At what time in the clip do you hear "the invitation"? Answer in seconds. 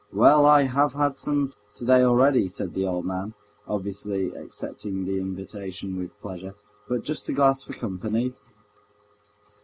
5.05-5.95